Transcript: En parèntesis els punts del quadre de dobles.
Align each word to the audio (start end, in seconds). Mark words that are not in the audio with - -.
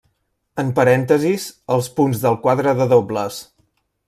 En 0.63 0.71
parèntesis 0.79 1.45
els 1.75 1.91
punts 2.01 2.25
del 2.25 2.39
quadre 2.47 2.75
de 2.81 2.89
dobles. 2.97 3.41